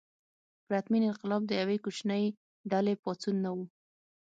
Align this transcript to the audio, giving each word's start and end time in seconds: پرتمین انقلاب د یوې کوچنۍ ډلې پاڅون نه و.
پرتمین 0.67 1.03
انقلاب 1.07 1.41
د 1.47 1.51
یوې 1.61 1.77
کوچنۍ 1.83 2.25
ډلې 2.71 2.93
پاڅون 3.03 3.35
نه 3.43 3.51
و. 3.55 3.57